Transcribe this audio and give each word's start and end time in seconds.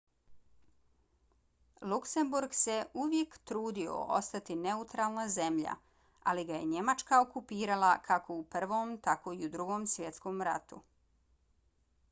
luksemburg 1.89 2.55
se 2.59 2.77
uvijek 3.03 3.35
trudio 3.51 3.97
ostati 4.19 4.55
neutralna 4.61 5.25
zemlja 5.33 5.75
ali 6.31 6.45
ga 6.51 6.57
je 6.61 6.69
njemačka 6.71 7.19
okupirala 7.27 7.91
kako 8.07 8.39
u 8.39 8.47
prvom 8.57 8.95
tako 9.09 9.33
i 9.33 9.45
u 9.49 9.51
drugom 9.57 9.87
svjetskom 9.95 10.41
ratu 10.49 10.81